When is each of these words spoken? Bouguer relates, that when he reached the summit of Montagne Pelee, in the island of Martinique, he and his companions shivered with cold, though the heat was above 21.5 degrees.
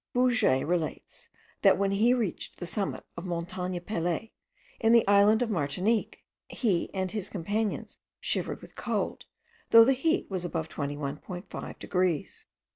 Bouguer 0.15 0.65
relates, 0.65 1.29
that 1.61 1.77
when 1.77 1.91
he 1.91 2.11
reached 2.11 2.57
the 2.57 2.65
summit 2.65 3.05
of 3.15 3.23
Montagne 3.23 3.79
Pelee, 3.79 4.33
in 4.79 4.93
the 4.93 5.07
island 5.07 5.43
of 5.43 5.51
Martinique, 5.51 6.23
he 6.49 6.91
and 6.91 7.11
his 7.11 7.29
companions 7.29 7.99
shivered 8.19 8.63
with 8.63 8.75
cold, 8.75 9.27
though 9.69 9.85
the 9.85 9.93
heat 9.93 10.27
was 10.27 10.43
above 10.43 10.69
21.5 10.69 11.77
degrees. 11.77 12.47